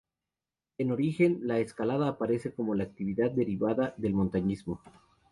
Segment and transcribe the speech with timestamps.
[0.79, 4.81] En origen, la escalada aparece como una actividad derivada del montañismo.